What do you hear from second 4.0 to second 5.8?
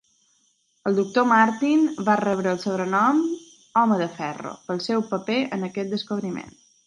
de Ferro" pel seu paper en